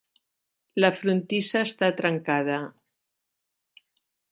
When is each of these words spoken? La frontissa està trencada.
La 0.83 0.89
frontissa 1.01 1.61
està 1.67 1.91
trencada. 2.01 2.57